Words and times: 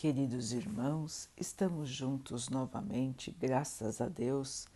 Queridos 0.00 0.52
irmãos, 0.52 1.28
estamos 1.36 1.88
juntos 1.88 2.48
novamente, 2.48 3.32
graças 3.32 4.00
a 4.00 4.08
Deus. 4.08 4.68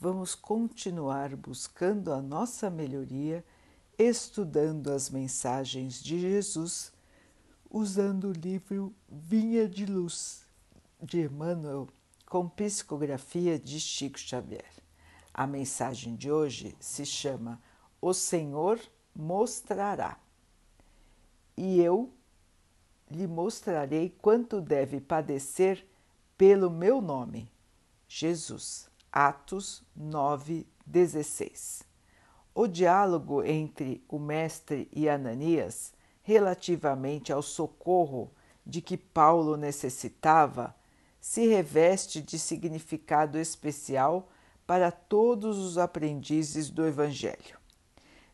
Vamos 0.00 0.34
continuar 0.34 1.36
buscando 1.36 2.10
a 2.14 2.22
nossa 2.22 2.70
melhoria, 2.70 3.44
estudando 3.98 4.90
as 4.90 5.10
mensagens 5.10 6.02
de 6.02 6.18
Jesus, 6.18 6.94
usando 7.70 8.30
o 8.30 8.32
livro 8.32 8.94
Vinha 9.06 9.68
de 9.68 9.84
Luz 9.84 10.46
de 10.98 11.26
Emmanuel, 11.26 11.86
com 12.24 12.48
psicografia 12.48 13.58
de 13.58 13.78
Chico 13.78 14.18
Xavier. 14.18 14.72
A 15.34 15.46
mensagem 15.46 16.16
de 16.16 16.32
hoje 16.32 16.74
se 16.80 17.04
chama 17.04 17.60
O 18.00 18.14
Senhor 18.14 18.80
mostrará. 19.14 20.18
E 21.54 21.82
eu 21.82 22.10
lhe 23.10 23.26
mostrarei 23.26 24.14
quanto 24.22 24.60
deve 24.60 25.00
padecer 25.00 25.86
pelo 26.38 26.70
meu 26.70 27.00
nome. 27.00 27.50
Jesus. 28.08 28.88
Atos 29.12 29.82
9:16. 29.98 31.82
O 32.54 32.66
diálogo 32.66 33.42
entre 33.42 34.04
o 34.08 34.18
mestre 34.18 34.88
e 34.92 35.08
Ananias 35.08 35.92
relativamente 36.22 37.32
ao 37.32 37.42
socorro 37.42 38.30
de 38.64 38.80
que 38.80 38.96
Paulo 38.96 39.56
necessitava 39.56 40.74
se 41.20 41.46
reveste 41.48 42.22
de 42.22 42.38
significado 42.38 43.38
especial 43.38 44.28
para 44.66 44.92
todos 44.92 45.58
os 45.58 45.76
aprendizes 45.76 46.70
do 46.70 46.86
Evangelho. 46.86 47.58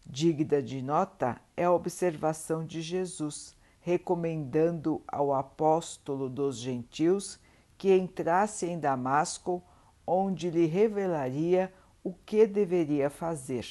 Digna 0.05 0.62
de 0.62 0.83
nota 0.83 1.41
é 1.56 1.64
a 1.64 1.72
observação 1.72 2.64
de 2.64 2.83
Jesus 2.83 3.55
recomendando 3.86 5.00
ao 5.06 5.32
apóstolo 5.32 6.28
dos 6.28 6.56
gentios 6.56 7.38
que 7.78 7.96
entrasse 7.96 8.66
em 8.66 8.80
Damasco, 8.80 9.62
onde 10.05 10.50
lhe 10.50 10.66
revelaria 10.66 11.72
o 12.02 12.12
que 12.12 12.48
deveria 12.48 13.08
fazer. 13.08 13.64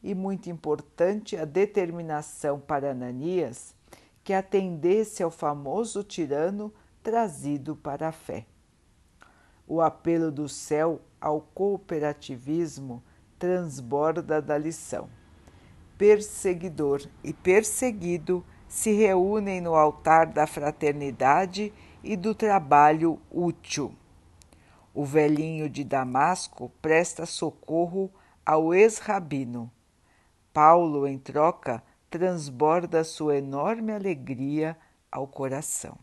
E 0.00 0.14
muito 0.14 0.48
importante 0.48 1.36
a 1.36 1.44
determinação 1.44 2.60
para 2.60 2.92
Ananias 2.92 3.74
que 4.22 4.32
atendesse 4.32 5.20
ao 5.20 5.32
famoso 5.32 6.04
tirano 6.04 6.72
trazido 7.02 7.74
para 7.74 8.10
a 8.10 8.12
fé. 8.12 8.46
O 9.66 9.80
apelo 9.80 10.30
do 10.30 10.48
céu 10.48 11.00
ao 11.20 11.40
cooperativismo 11.40 13.02
transborda 13.36 14.40
da 14.40 14.56
lição. 14.56 15.08
Perseguidor 15.98 17.02
e 17.24 17.32
perseguido 17.32 18.44
se 18.74 18.90
reúnem 18.90 19.60
no 19.60 19.76
altar 19.76 20.26
da 20.26 20.48
fraternidade 20.48 21.72
e 22.02 22.16
do 22.16 22.34
trabalho 22.34 23.20
útil. 23.30 23.94
O 24.92 25.04
velhinho 25.04 25.70
de 25.70 25.84
Damasco 25.84 26.68
presta 26.82 27.24
socorro 27.24 28.10
ao 28.44 28.74
ex-rabino. 28.74 29.70
Paulo, 30.52 31.06
em 31.06 31.16
troca, 31.16 31.84
transborda 32.10 33.04
sua 33.04 33.36
enorme 33.36 33.92
alegria 33.92 34.76
ao 35.08 35.28
coração. 35.28 35.96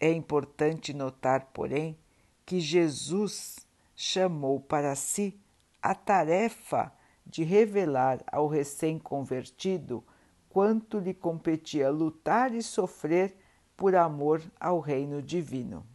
É 0.00 0.10
importante 0.10 0.92
notar, 0.92 1.50
porém, 1.54 1.96
que 2.44 2.58
Jesus 2.58 3.64
chamou 3.94 4.58
para 4.58 4.96
si 4.96 5.38
a 5.80 5.94
tarefa 5.94 6.92
de 7.24 7.44
revelar 7.44 8.18
ao 8.26 8.48
recém-convertido 8.48 10.02
quanto 10.50 10.98
lhe 10.98 11.14
competia 11.14 11.88
lutar 11.88 12.52
e 12.52 12.62
sofrer 12.62 13.34
por 13.76 13.94
amor 13.94 14.42
ao 14.58 14.80
reino 14.80 15.22
divino. 15.22 15.86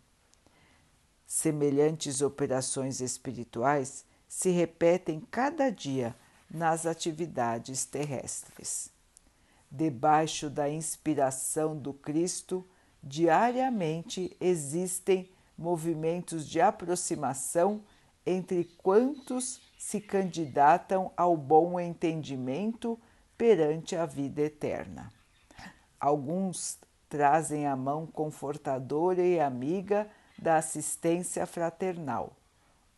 Semelhantes 1.28 2.22
operações 2.22 3.02
espirituais 3.02 4.06
se 4.28 4.50
repetem 4.50 5.20
cada 5.20 5.70
dia 5.70 6.16
nas 6.50 6.86
atividades 6.86 7.86
terrestres. 7.86 8.90
Debaixo 9.70 10.50
da 10.50 10.70
inspiração 10.70 11.78
do 11.78 11.94
Cristo, 11.94 12.66
diariamente 13.04 14.36
existem 14.40 15.30
movimentos 15.58 16.48
de 16.48 16.62
aproximação 16.62 17.84
entre 18.26 18.64
quantos 18.78 19.60
se 19.78 20.00
candidatam 20.00 21.12
ao 21.18 21.36
bom 21.36 21.80
entendimento 21.80 22.98
perante 23.38 23.96
a 23.96 24.06
vida 24.06 24.42
eterna. 24.42 25.12
Alguns 26.00 26.78
trazem 27.10 27.68
a 27.68 27.76
mão 27.76 28.06
confortadora 28.06 29.22
e 29.22 29.40
amiga 29.40 30.10
da 30.38 30.58
assistência 30.58 31.46
fraternal, 31.46 32.36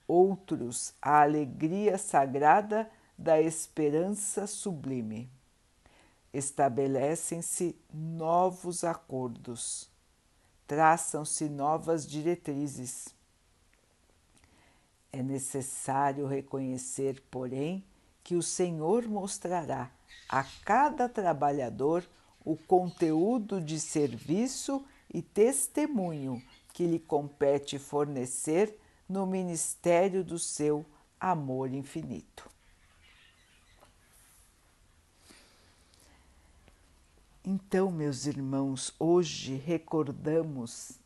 outros 0.08 0.94
a 1.02 1.22
alegria 1.22 1.98
sagrada 1.98 2.90
da 3.18 3.42
esperança 3.42 4.48
sublime. 4.48 5.30
Estabelecem-se 6.34 7.76
novos 7.94 8.84
acordos, 8.84 9.90
traçam-se 10.68 11.50
novas 11.50 12.06
diretrizes. 12.06 13.10
É 15.12 15.24
necessário 15.24 16.28
reconhecer, 16.28 17.24
porém, 17.32 17.84
que 18.24 18.36
o 18.36 18.44
Senhor 18.44 19.08
mostrará 19.08 19.90
a 20.30 20.44
cada 20.64 21.08
trabalhador 21.08 22.04
o 22.44 22.56
conteúdo 22.56 23.60
de 23.60 23.80
serviço 23.80 24.86
e 25.14 25.22
testemunho 25.22 26.42
que 26.74 26.86
lhe 26.86 27.00
compete 27.00 27.78
fornecer 27.78 28.80
no 29.08 29.26
ministério 29.26 30.24
do 30.24 30.38
seu 30.38 30.86
amor 31.20 31.74
infinito. 31.74 32.50
Então, 37.44 37.92
meus 37.92 38.26
irmãos, 38.26 38.94
hoje 39.00 39.56
recordamos 39.56 41.00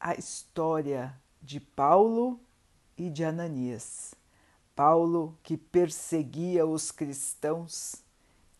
a 0.00 0.14
história 0.14 1.14
de 1.40 1.60
Paulo 1.60 2.40
e 2.98 3.08
de 3.08 3.24
Ananias. 3.24 4.14
Paulo, 4.74 5.38
que 5.42 5.56
perseguia 5.56 6.66
os 6.66 6.90
cristãos, 6.90 8.03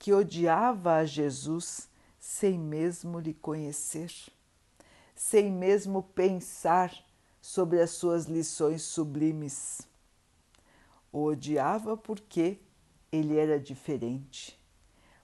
que 0.04 0.12
odiava 0.12 0.96
a 0.96 1.06
Jesus 1.06 1.88
sem 2.20 2.58
mesmo 2.58 3.18
lhe 3.18 3.32
conhecer, 3.32 4.12
sem 5.14 5.50
mesmo 5.50 6.02
pensar 6.02 6.94
sobre 7.40 7.80
as 7.80 7.92
suas 7.92 8.26
lições 8.26 8.82
sublimes. 8.82 9.80
O 11.10 11.22
odiava 11.22 11.96
porque 11.96 12.60
ele 13.10 13.38
era 13.38 13.58
diferente, 13.58 14.60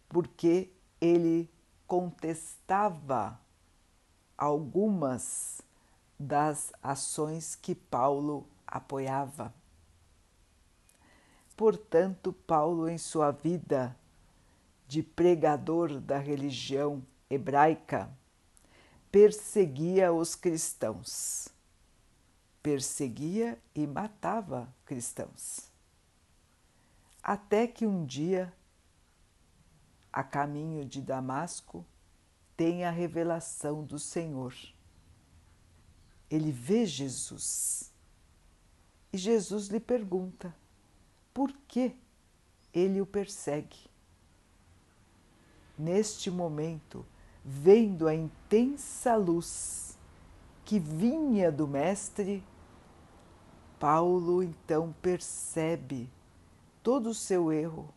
porque 0.08 0.72
ele 0.98 1.50
contestava 1.86 3.38
algumas 4.34 5.60
das 6.18 6.72
ações 6.82 7.54
que 7.54 7.74
Paulo 7.74 8.46
apoiava. 8.66 9.52
Portanto, 11.54 12.32
Paulo, 12.32 12.88
em 12.88 12.96
sua 12.96 13.30
vida 13.30 13.94
de 14.90 15.04
pregador 15.04 16.00
da 16.00 16.18
religião 16.18 17.06
hebraica, 17.30 18.12
perseguia 19.08 20.12
os 20.12 20.34
cristãos. 20.34 21.46
Perseguia 22.60 23.56
e 23.72 23.86
matava 23.86 24.68
cristãos. 24.84 25.70
Até 27.22 27.68
que 27.68 27.86
um 27.86 28.04
dia, 28.04 28.52
a 30.12 30.24
caminho 30.24 30.84
de 30.84 31.00
Damasco, 31.00 31.86
tem 32.56 32.84
a 32.84 32.90
revelação 32.90 33.84
do 33.84 33.96
Senhor. 33.96 34.52
Ele 36.28 36.50
vê 36.50 36.84
Jesus 36.84 37.92
e 39.12 39.16
Jesus 39.16 39.68
lhe 39.68 39.78
pergunta: 39.78 40.52
por 41.32 41.52
que 41.68 41.94
ele 42.72 43.00
o 43.00 43.06
persegue. 43.06 43.89
Neste 45.80 46.30
momento, 46.30 47.06
vendo 47.42 48.06
a 48.06 48.14
intensa 48.14 49.16
luz 49.16 49.96
que 50.62 50.78
vinha 50.78 51.50
do 51.50 51.66
Mestre, 51.66 52.44
Paulo 53.78 54.42
então 54.42 54.94
percebe 55.00 56.06
todo 56.82 57.08
o 57.08 57.14
seu 57.14 57.50
erro, 57.50 57.88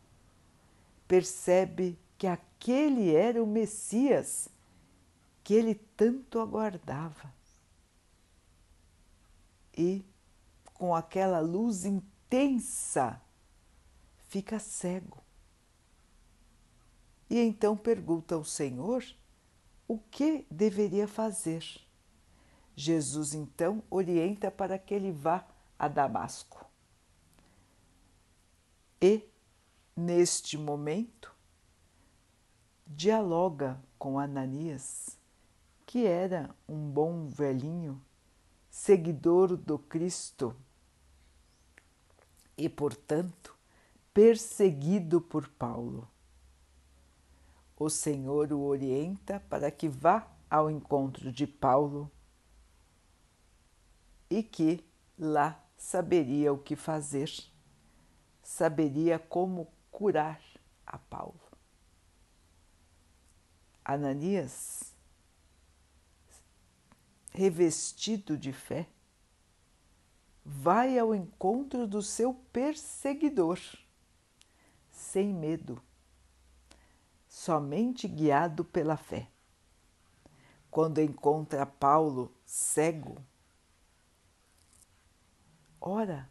percebe 1.06 1.98
que 2.16 2.26
aquele 2.26 3.14
era 3.14 3.44
o 3.44 3.46
Messias 3.46 4.48
que 5.42 5.52
ele 5.52 5.74
tanto 5.74 6.40
aguardava. 6.40 7.34
E, 9.76 10.02
com 10.72 10.94
aquela 10.94 11.40
luz 11.40 11.84
intensa 11.84 13.20
fica 14.26 14.58
cego. 14.58 15.23
E 17.34 17.38
então 17.40 17.76
pergunta 17.76 18.36
ao 18.36 18.44
Senhor 18.44 19.04
o 19.88 19.98
que 19.98 20.46
deveria 20.48 21.08
fazer. 21.08 21.64
Jesus 22.76 23.34
então 23.34 23.82
orienta 23.90 24.52
para 24.52 24.78
que 24.78 24.94
ele 24.94 25.10
vá 25.10 25.44
a 25.76 25.88
Damasco. 25.88 26.64
E, 29.02 29.28
neste 29.96 30.56
momento, 30.56 31.34
dialoga 32.86 33.82
com 33.98 34.16
Ananias, 34.16 35.18
que 35.84 36.06
era 36.06 36.54
um 36.68 36.88
bom 36.88 37.26
velhinho, 37.26 38.00
seguidor 38.70 39.56
do 39.56 39.76
Cristo 39.76 40.54
e, 42.56 42.68
portanto, 42.68 43.58
perseguido 44.12 45.20
por 45.20 45.48
Paulo. 45.48 46.13
O 47.84 47.90
Senhor 47.90 48.50
o 48.50 48.62
orienta 48.62 49.40
para 49.40 49.70
que 49.70 49.90
vá 49.90 50.26
ao 50.48 50.70
encontro 50.70 51.30
de 51.30 51.46
Paulo 51.46 52.10
e 54.30 54.42
que 54.42 54.82
lá 55.18 55.62
saberia 55.76 56.50
o 56.50 56.56
que 56.56 56.76
fazer, 56.76 57.30
saberia 58.42 59.18
como 59.18 59.70
curar 59.90 60.40
a 60.86 60.96
Paulo. 60.96 61.38
Ananias, 63.84 64.94
revestido 67.32 68.38
de 68.38 68.54
fé, 68.54 68.88
vai 70.42 70.98
ao 70.98 71.14
encontro 71.14 71.86
do 71.86 72.00
seu 72.00 72.32
perseguidor, 72.50 73.60
sem 74.90 75.34
medo, 75.34 75.82
somente 77.34 78.06
guiado 78.06 78.64
pela 78.64 78.96
fé. 78.96 79.28
Quando 80.70 81.00
encontra 81.00 81.66
Paulo 81.66 82.32
cego, 82.46 83.18
ora 85.80 86.30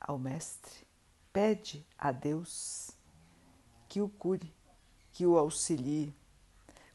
ao 0.00 0.18
Mestre, 0.18 0.86
pede 1.34 1.86
a 1.98 2.12
Deus 2.12 2.92
que 3.86 4.00
o 4.00 4.08
cure 4.08 4.50
que 5.12 5.26
o 5.26 5.36
auxilie 5.36 6.16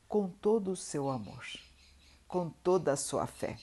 com 0.08 0.28
todo 0.28 0.72
o 0.72 0.76
seu 0.76 1.12
amor, 1.12 1.46
com 2.28 2.50
toda 2.50 2.94
a 2.94 2.98
sua 2.98 3.28
fé. 3.28 3.56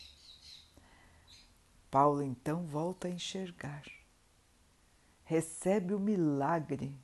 Paulo 1.90 2.22
então 2.22 2.64
volta 2.64 3.08
a 3.08 3.10
enxergar, 3.10 3.82
recebe 5.24 5.94
o 5.94 6.00
milagre 6.00 6.96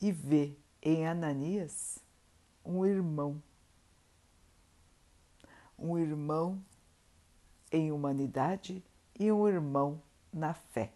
e 0.00 0.12
vê 0.12 0.56
em 0.82 1.06
Ananias 1.06 1.98
um 2.64 2.84
irmão, 2.84 3.42
um 5.78 5.98
irmão 5.98 6.62
em 7.72 7.90
humanidade 7.92 8.82
e 9.18 9.30
um 9.32 9.48
irmão 9.48 10.02
na 10.32 10.54
fé. 10.54 10.92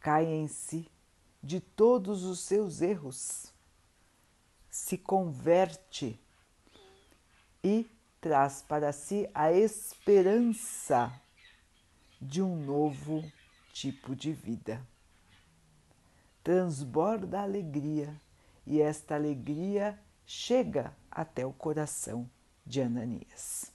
Cai 0.00 0.26
em 0.26 0.48
si 0.48 0.90
de 1.42 1.60
todos 1.60 2.24
os 2.24 2.40
seus 2.40 2.80
erros, 2.80 3.52
se 4.70 4.96
converte 4.98 6.20
e 7.62 7.86
traz 8.20 8.62
para 8.62 8.92
si 8.92 9.28
a 9.34 9.52
esperança 9.52 11.12
de 12.20 12.42
um 12.42 12.64
novo 12.64 13.24
tipo 13.72 14.14
de 14.14 14.32
vida. 14.32 14.86
Transborda 16.50 17.42
alegria 17.42 18.20
e 18.66 18.80
esta 18.80 19.14
alegria 19.14 19.96
chega 20.26 20.92
até 21.08 21.46
o 21.46 21.52
coração 21.52 22.28
de 22.66 22.82
Ananias. 22.82 23.72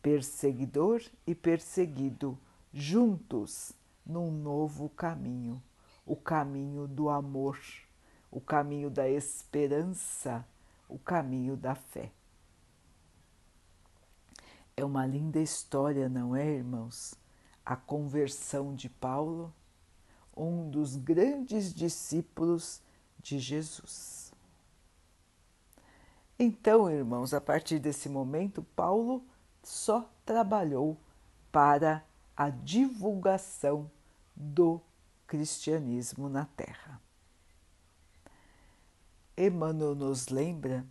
Perseguidor 0.00 1.02
e 1.26 1.34
perseguido 1.34 2.38
juntos 2.72 3.72
num 4.06 4.30
novo 4.30 4.88
caminho 4.88 5.62
o 6.06 6.16
caminho 6.16 6.88
do 6.88 7.10
amor, 7.10 7.60
o 8.30 8.40
caminho 8.40 8.88
da 8.88 9.06
esperança, 9.06 10.48
o 10.88 10.98
caminho 10.98 11.58
da 11.58 11.74
fé. 11.74 12.10
É 14.74 14.82
uma 14.82 15.04
linda 15.04 15.40
história, 15.40 16.08
não 16.08 16.34
é, 16.34 16.52
irmãos? 16.54 17.14
A 17.62 17.76
conversão 17.76 18.74
de 18.74 18.88
Paulo, 18.88 19.52
um 20.36 20.68
dos 20.70 20.96
grandes 20.96 21.72
discípulos 21.72 22.80
de 23.18 23.38
Jesus. 23.38 24.32
Então, 26.38 26.90
irmãos, 26.90 27.32
a 27.32 27.40
partir 27.40 27.78
desse 27.78 28.08
momento, 28.08 28.62
Paulo 28.74 29.24
só 29.62 30.10
trabalhou 30.24 30.96
para 31.52 32.04
a 32.36 32.50
divulgação 32.50 33.90
do 34.34 34.80
cristianismo 35.26 36.28
na 36.28 36.46
Terra. 36.46 37.00
Emmanuel 39.36 39.94
nos 39.94 40.28
lembra 40.28 40.84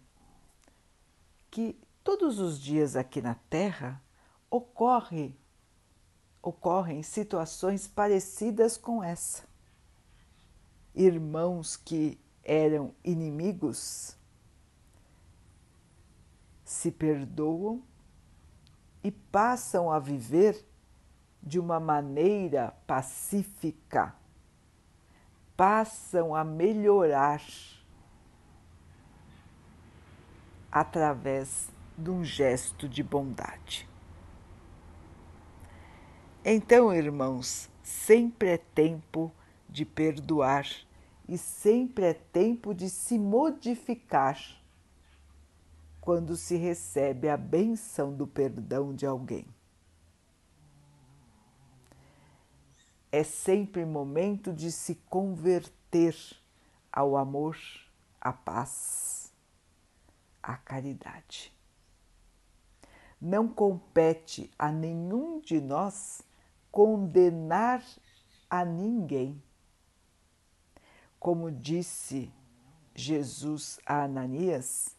que 1.50 1.78
todos 2.04 2.40
os 2.40 2.60
dias 2.60 2.96
aqui 2.96 3.22
na 3.22 3.36
Terra 3.36 4.02
ocorre, 4.50 5.36
ocorrem 6.42 7.04
situações 7.04 7.88
parecidas 7.88 8.78
com 8.78 9.04
essa. 9.04 9.44
Irmãos 10.94 11.78
que 11.78 12.20
eram 12.44 12.94
inimigos 13.04 14.18
se 16.66 16.92
perdoam 16.92 17.82
e 19.04 19.12
passam 19.12 19.92
a 19.92 20.00
viver 20.00 20.66
de 21.42 21.60
uma 21.60 21.80
maneira 21.80 22.72
pacífica 22.86 24.16
passam 25.62 26.34
a 26.34 26.44
melhorar 26.44 27.40
através 30.72 31.70
de 31.96 32.10
um 32.10 32.24
gesto 32.24 32.90
de 32.90 33.04
bondade. 33.04 33.88
Então, 36.44 36.94
irmãos, 36.94 37.70
sempre 37.84 38.50
é 38.50 38.58
tempo 38.58 39.32
de 39.70 39.86
perdoar 39.86 40.68
e 41.28 41.38
sempre 41.38 42.06
é 42.06 42.14
tempo 42.14 42.74
de 42.74 42.90
se 42.90 43.18
modificar 43.18 44.40
quando 46.00 46.36
se 46.36 46.56
recebe 46.56 47.30
a 47.30 47.38
benção 47.38 48.12
do 48.12 48.26
perdão 48.26 48.94
de 48.94 49.06
alguém. 49.06 49.46
é 53.12 53.24
sempre 53.24 53.86
momento 53.86 54.54
de 54.54 54.72
se 54.72 54.96
converter 55.10 56.16
ao 56.92 57.18
amor, 57.18 57.58
à 58.20 58.32
paz, 58.32 59.34
à 60.42 60.56
caridade. 60.56 61.54
Não 63.20 63.48
compete 63.48 64.50
a 64.58 64.72
nenhum 64.72 65.42
de 65.42 65.60
nós 65.60 66.24
condenar 66.72 67.84
a 68.50 68.64
ninguém. 68.64 69.42
Como 71.20 71.52
disse 71.52 72.34
Jesus 72.96 73.80
a 73.86 74.04
Ananias, 74.04 74.96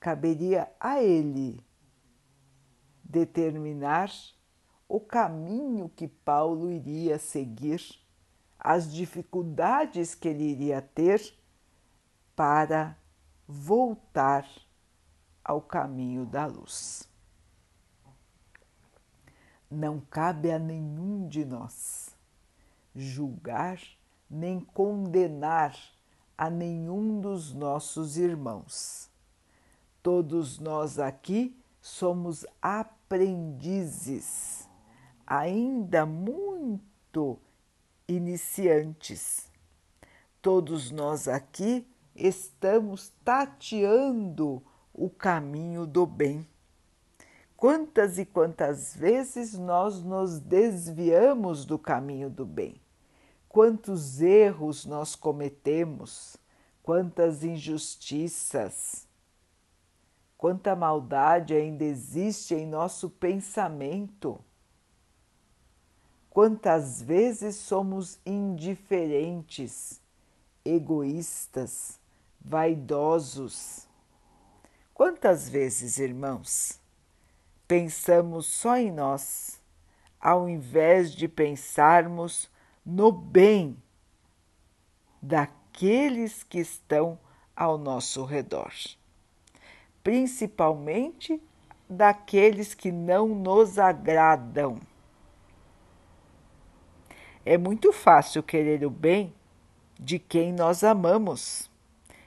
caberia 0.00 0.72
a 0.80 1.00
ele 1.02 1.64
determinar 3.04 4.10
o 4.88 4.98
caminho 4.98 5.88
que 5.88 6.08
Paulo 6.08 6.70
iria 6.70 7.18
seguir, 7.18 7.80
as 8.58 8.92
dificuldades 8.92 10.14
que 10.14 10.28
ele 10.28 10.44
iria 10.44 10.82
ter 10.82 11.34
para 12.34 12.96
voltar 13.46 14.46
ao 15.44 15.60
caminho 15.60 16.24
da 16.24 16.46
luz. 16.46 17.11
Não 19.74 20.02
cabe 20.10 20.52
a 20.52 20.58
nenhum 20.58 21.26
de 21.26 21.46
nós 21.46 22.14
julgar 22.94 23.80
nem 24.28 24.60
condenar 24.60 25.74
a 26.36 26.50
nenhum 26.50 27.22
dos 27.22 27.54
nossos 27.54 28.18
irmãos. 28.18 29.08
Todos 30.02 30.58
nós 30.58 30.98
aqui 30.98 31.56
somos 31.80 32.44
aprendizes 32.60 34.68
ainda 35.26 36.04
muito 36.04 37.38
iniciantes. 38.06 39.50
Todos 40.42 40.90
nós 40.90 41.28
aqui 41.28 41.88
estamos 42.14 43.10
tateando 43.24 44.62
o 44.92 45.08
caminho 45.08 45.86
do 45.86 46.04
bem. 46.04 46.46
Quantas 47.62 48.18
e 48.18 48.26
quantas 48.26 48.92
vezes 48.96 49.56
nós 49.56 50.02
nos 50.02 50.40
desviamos 50.40 51.64
do 51.64 51.78
caminho 51.78 52.28
do 52.28 52.44
bem? 52.44 52.74
Quantos 53.48 54.20
erros 54.20 54.84
nós 54.84 55.14
cometemos 55.14 56.36
quantas 56.82 57.44
injustiças, 57.44 59.06
quanta 60.36 60.74
maldade 60.74 61.54
ainda 61.54 61.84
existe 61.84 62.52
em 62.52 62.66
nosso 62.66 63.08
pensamento. 63.08 64.40
Quantas 66.30 67.00
vezes 67.00 67.54
somos 67.54 68.18
indiferentes, 68.26 70.00
egoístas, 70.64 72.00
vaidosos. 72.40 73.86
Quantas 74.92 75.48
vezes, 75.48 75.98
irmãos, 76.00 76.81
pensamos 77.72 78.44
só 78.48 78.76
em 78.76 78.92
nós, 78.92 79.58
ao 80.20 80.46
invés 80.46 81.10
de 81.10 81.26
pensarmos 81.26 82.50
no 82.84 83.10
bem 83.10 83.78
daqueles 85.22 86.42
que 86.42 86.58
estão 86.58 87.18
ao 87.56 87.78
nosso 87.78 88.26
redor, 88.26 88.70
principalmente 90.04 91.42
daqueles 91.88 92.74
que 92.74 92.92
não 92.92 93.28
nos 93.28 93.78
agradam. 93.78 94.78
É 97.42 97.56
muito 97.56 97.90
fácil 97.90 98.42
querer 98.42 98.84
o 98.84 98.90
bem 98.90 99.32
de 99.98 100.18
quem 100.18 100.52
nós 100.52 100.84
amamos. 100.84 101.70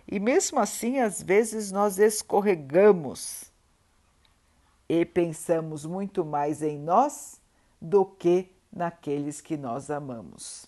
E 0.07 0.19
mesmo 0.19 0.59
assim, 0.59 0.97
às 0.97 1.21
vezes 1.21 1.71
nós 1.71 1.99
escorregamos 1.99 3.53
e 4.87 5.05
pensamos 5.05 5.85
muito 5.85 6.23
mais 6.23 6.61
em 6.61 6.77
nós 6.77 7.41
do 7.81 8.05
que 8.05 8.51
naqueles 8.71 9.41
que 9.41 9.57
nós 9.57 9.89
amamos. 9.89 10.67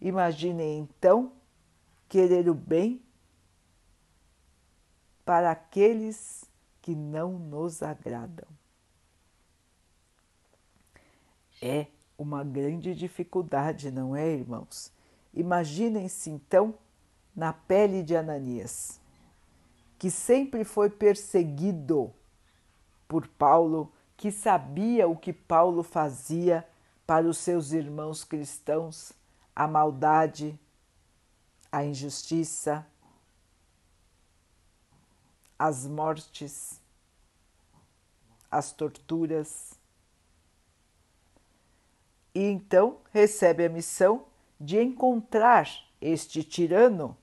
Imaginem 0.00 0.78
então 0.78 1.32
querer 2.08 2.48
o 2.48 2.54
bem 2.54 3.02
para 5.24 5.50
aqueles 5.50 6.44
que 6.80 6.94
não 6.94 7.38
nos 7.38 7.82
agradam. 7.82 8.48
É 11.60 11.86
uma 12.18 12.42
grande 12.42 12.94
dificuldade, 12.94 13.90
não 13.90 14.16
é, 14.16 14.28
irmãos? 14.28 14.92
Imaginem-se 15.32 16.30
então 16.30 16.74
na 17.34 17.52
pele 17.52 18.02
de 18.02 18.16
Ananias, 18.16 19.00
que 19.98 20.10
sempre 20.10 20.64
foi 20.64 20.90
perseguido 20.90 22.12
por 23.12 23.28
Paulo, 23.28 23.92
que 24.16 24.32
sabia 24.32 25.06
o 25.06 25.14
que 25.14 25.34
Paulo 25.34 25.82
fazia 25.82 26.66
para 27.06 27.26
os 27.26 27.36
seus 27.36 27.72
irmãos 27.72 28.24
cristãos, 28.24 29.12
a 29.54 29.68
maldade, 29.68 30.58
a 31.70 31.84
injustiça, 31.84 32.86
as 35.58 35.86
mortes, 35.86 36.80
as 38.50 38.72
torturas. 38.72 39.74
E 42.34 42.40
então 42.40 42.96
recebe 43.12 43.66
a 43.66 43.68
missão 43.68 44.24
de 44.58 44.80
encontrar 44.80 45.68
este 46.00 46.42
tirano 46.42 47.14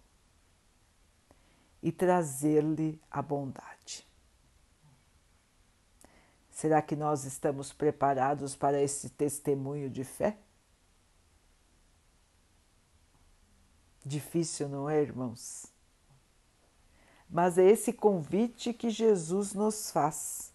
e 1.81 1.91
trazer-lhe 1.91 3.01
a 3.09 3.23
bondade. 3.23 4.08
Será 6.59 6.81
que 6.81 6.93
nós 6.93 7.23
estamos 7.23 7.71
preparados 7.71 8.53
para 8.53 8.81
esse 8.81 9.09
testemunho 9.11 9.89
de 9.89 10.03
fé? 10.03 10.37
Difícil, 14.05 14.67
não 14.67 14.89
é, 14.89 15.01
irmãos? 15.01 15.67
Mas 17.29 17.57
é 17.57 17.63
esse 17.63 17.93
convite 17.93 18.73
que 18.73 18.89
Jesus 18.89 19.53
nos 19.53 19.89
faz: 19.89 20.53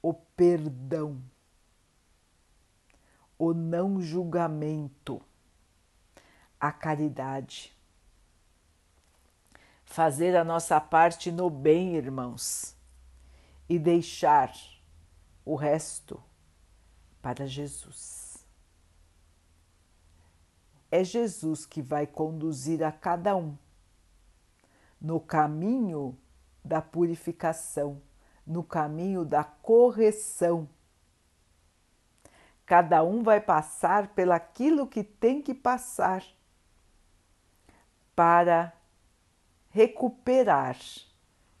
o 0.00 0.14
perdão, 0.14 1.22
o 3.38 3.52
não 3.52 4.00
julgamento, 4.00 5.20
a 6.58 6.72
caridade. 6.72 7.76
Fazer 9.84 10.34
a 10.34 10.42
nossa 10.42 10.80
parte 10.80 11.30
no 11.30 11.50
bem, 11.50 11.94
irmãos, 11.94 12.74
e 13.68 13.78
deixar 13.78 14.50
o 15.46 15.54
resto 15.54 16.20
para 17.22 17.46
Jesus. 17.46 18.44
É 20.90 21.04
Jesus 21.04 21.64
que 21.64 21.80
vai 21.80 22.04
conduzir 22.04 22.82
a 22.82 22.90
cada 22.90 23.36
um 23.36 23.56
no 25.00 25.20
caminho 25.20 26.18
da 26.64 26.82
purificação, 26.82 28.02
no 28.44 28.64
caminho 28.64 29.24
da 29.24 29.44
correção. 29.44 30.68
Cada 32.64 33.04
um 33.04 33.22
vai 33.22 33.40
passar 33.40 34.08
pelaquilo 34.08 34.86
que 34.88 35.04
tem 35.04 35.40
que 35.40 35.54
passar 35.54 36.24
para 38.16 38.72
recuperar 39.70 40.76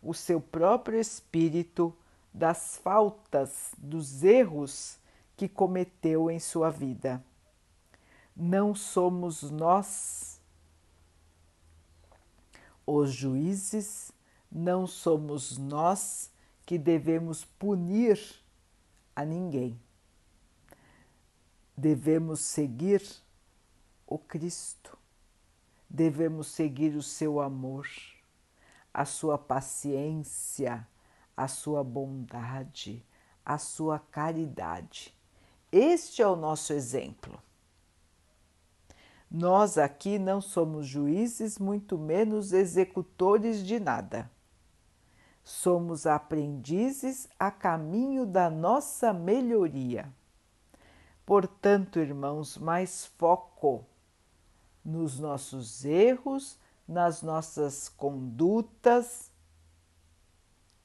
o 0.02 0.12
seu 0.12 0.40
próprio 0.40 0.98
espírito 0.98 1.96
das 2.36 2.76
faltas, 2.76 3.72
dos 3.78 4.22
erros 4.22 4.98
que 5.38 5.48
cometeu 5.48 6.30
em 6.30 6.38
sua 6.38 6.70
vida. 6.70 7.24
Não 8.36 8.74
somos 8.74 9.50
nós 9.50 10.38
os 12.86 13.10
juízes, 13.10 14.12
não 14.52 14.86
somos 14.86 15.56
nós 15.56 16.30
que 16.66 16.76
devemos 16.76 17.42
punir 17.58 18.20
a 19.14 19.24
ninguém. 19.24 19.80
Devemos 21.74 22.40
seguir 22.40 23.02
o 24.06 24.18
Cristo, 24.18 24.98
devemos 25.88 26.48
seguir 26.48 26.94
o 26.96 27.02
seu 27.02 27.40
amor, 27.40 27.88
a 28.92 29.06
sua 29.06 29.38
paciência 29.38 30.86
a 31.36 31.46
sua 31.46 31.84
bondade, 31.84 33.04
a 33.44 33.58
sua 33.58 33.98
caridade. 33.98 35.14
Este 35.70 36.22
é 36.22 36.26
o 36.26 36.36
nosso 36.36 36.72
exemplo. 36.72 37.40
Nós 39.30 39.76
aqui 39.76 40.18
não 40.18 40.40
somos 40.40 40.86
juízes, 40.86 41.58
muito 41.58 41.98
menos 41.98 42.52
executores 42.52 43.64
de 43.64 43.78
nada. 43.78 44.30
Somos 45.42 46.06
aprendizes 46.06 47.28
a 47.38 47.50
caminho 47.50 48.24
da 48.24 48.48
nossa 48.48 49.12
melhoria. 49.12 50.08
Portanto, 51.24 51.98
irmãos, 51.98 52.56
mais 52.56 53.06
foco 53.18 53.84
nos 54.84 55.18
nossos 55.18 55.84
erros, 55.84 56.58
nas 56.86 57.20
nossas 57.20 57.88
condutas, 57.88 59.30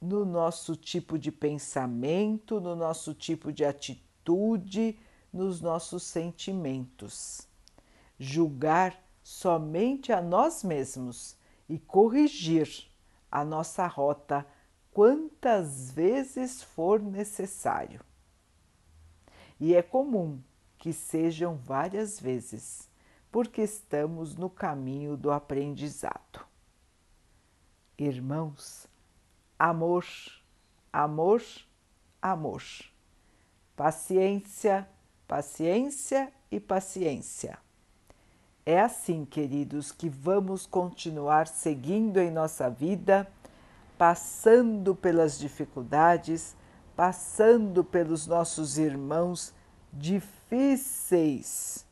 no 0.02 0.24
nosso 0.24 0.74
tipo 0.74 1.16
de 1.16 1.30
pensamento, 1.30 2.60
no 2.60 2.74
nosso 2.74 3.14
tipo 3.14 3.52
de 3.52 3.64
atitude, 3.64 4.98
nos 5.32 5.60
nossos 5.60 6.02
sentimentos. 6.02 7.46
Julgar 8.18 9.00
somente 9.22 10.12
a 10.12 10.20
nós 10.20 10.64
mesmos 10.64 11.36
e 11.68 11.78
corrigir 11.78 12.90
a 13.30 13.44
nossa 13.44 13.86
rota 13.86 14.44
quantas 14.90 15.92
vezes 15.92 16.64
for 16.64 17.00
necessário. 17.00 18.00
E 19.60 19.72
é 19.72 19.82
comum 19.82 20.40
que 20.78 20.92
sejam 20.92 21.54
várias 21.54 22.18
vezes, 22.18 22.90
porque 23.30 23.62
estamos 23.62 24.34
no 24.34 24.50
caminho 24.50 25.16
do 25.16 25.30
aprendizado. 25.30 26.44
Irmãos, 27.96 28.90
amor, 29.62 30.04
amor, 30.92 31.40
amor. 32.20 32.64
Paciência, 33.76 34.88
paciência 35.28 36.32
e 36.50 36.58
paciência. 36.58 37.56
É 38.66 38.80
assim, 38.80 39.24
queridos, 39.24 39.92
que 39.92 40.08
vamos 40.08 40.66
continuar 40.66 41.46
seguindo 41.46 42.18
em 42.18 42.28
nossa 42.28 42.68
vida, 42.68 43.30
passando 43.96 44.96
pelas 44.96 45.38
dificuldades, 45.38 46.56
passando 46.96 47.84
pelos 47.84 48.26
nossos 48.26 48.78
irmãos 48.78 49.54
difíceis 49.92 51.86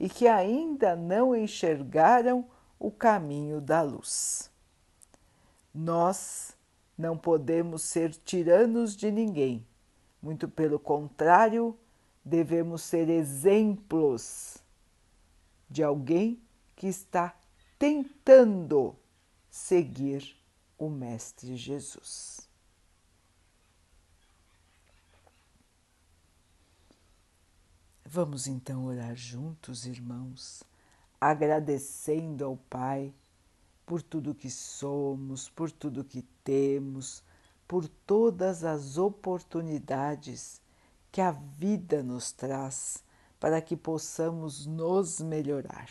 e 0.00 0.08
que 0.08 0.26
ainda 0.26 0.96
não 0.96 1.36
enxergaram 1.36 2.44
o 2.80 2.90
caminho 2.90 3.60
da 3.60 3.80
luz. 3.80 4.50
Nós 5.72 6.53
não 6.96 7.16
podemos 7.16 7.82
ser 7.82 8.14
tiranos 8.14 8.96
de 8.96 9.10
ninguém. 9.10 9.66
Muito 10.22 10.48
pelo 10.48 10.78
contrário, 10.78 11.76
devemos 12.24 12.82
ser 12.82 13.08
exemplos 13.08 14.58
de 15.68 15.82
alguém 15.82 16.40
que 16.76 16.86
está 16.86 17.36
tentando 17.78 18.96
seguir 19.50 20.36
o 20.78 20.88
Mestre 20.88 21.56
Jesus. 21.56 22.48
Vamos 28.06 28.46
então 28.46 28.84
orar 28.84 29.16
juntos, 29.16 29.86
irmãos, 29.86 30.62
agradecendo 31.20 32.44
ao 32.44 32.56
Pai 32.56 33.12
por 33.86 34.02
tudo 34.02 34.34
que 34.34 34.50
somos, 34.50 35.48
por 35.48 35.70
tudo 35.70 36.04
que 36.04 36.22
temos, 36.42 37.22
por 37.66 37.88
todas 37.88 38.64
as 38.64 38.98
oportunidades 38.98 40.60
que 41.10 41.20
a 41.20 41.30
vida 41.30 42.02
nos 42.02 42.32
traz 42.32 43.04
para 43.38 43.60
que 43.60 43.76
possamos 43.76 44.66
nos 44.66 45.20
melhorar. 45.20 45.90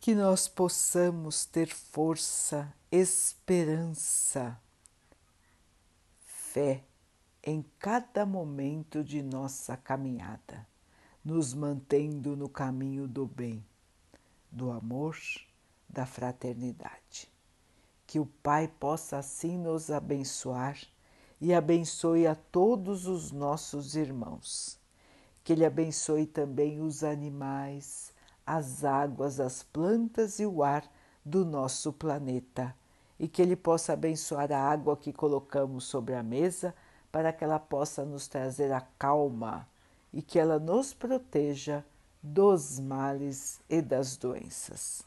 Que 0.00 0.14
nós 0.14 0.48
possamos 0.48 1.44
ter 1.44 1.68
força, 1.68 2.72
esperança, 2.90 4.60
fé 6.24 6.84
em 7.42 7.64
cada 7.78 8.24
momento 8.24 9.04
de 9.04 9.22
nossa 9.22 9.76
caminhada, 9.76 10.66
nos 11.22 11.52
mantendo 11.52 12.34
no 12.36 12.48
caminho 12.48 13.06
do 13.06 13.26
bem, 13.26 13.64
do 14.50 14.70
amor, 14.70 15.16
da 15.94 16.04
fraternidade. 16.04 17.30
Que 18.06 18.18
o 18.18 18.26
Pai 18.42 18.68
possa 18.68 19.18
assim 19.18 19.56
nos 19.56 19.90
abençoar 19.90 20.76
e 21.40 21.54
abençoe 21.54 22.26
a 22.26 22.34
todos 22.34 23.06
os 23.06 23.30
nossos 23.30 23.94
irmãos. 23.94 24.78
Que 25.42 25.52
Ele 25.52 25.64
abençoe 25.64 26.26
também 26.26 26.80
os 26.80 27.04
animais, 27.04 28.12
as 28.44 28.84
águas, 28.84 29.38
as 29.40 29.62
plantas 29.62 30.40
e 30.40 30.46
o 30.46 30.62
ar 30.62 30.84
do 31.24 31.44
nosso 31.44 31.92
planeta. 31.92 32.74
E 33.18 33.28
que 33.28 33.40
Ele 33.40 33.56
possa 33.56 33.92
abençoar 33.92 34.50
a 34.50 34.58
água 34.58 34.96
que 34.96 35.12
colocamos 35.12 35.84
sobre 35.84 36.14
a 36.14 36.22
mesa 36.22 36.74
para 37.12 37.32
que 37.32 37.44
ela 37.44 37.60
possa 37.60 38.04
nos 38.04 38.26
trazer 38.26 38.72
a 38.72 38.80
calma 38.98 39.68
e 40.12 40.20
que 40.20 40.36
ela 40.36 40.58
nos 40.58 40.92
proteja 40.92 41.84
dos 42.20 42.80
males 42.80 43.60
e 43.68 43.80
das 43.80 44.16
doenças. 44.16 45.06